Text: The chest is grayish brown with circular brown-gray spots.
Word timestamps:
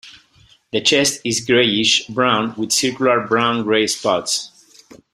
The 0.71 0.81
chest 0.81 1.21
is 1.23 1.45
grayish 1.45 2.07
brown 2.07 2.55
with 2.57 2.71
circular 2.71 3.27
brown-gray 3.27 3.85
spots. 3.85 4.81